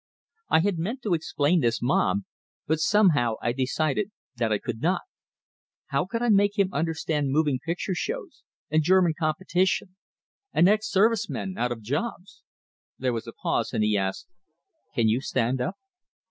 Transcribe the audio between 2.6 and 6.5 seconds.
but somehow, I decided that I could not. How could I